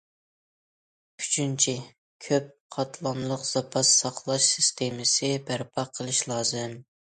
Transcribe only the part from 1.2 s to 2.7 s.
ئۈچىنچى، كۆپ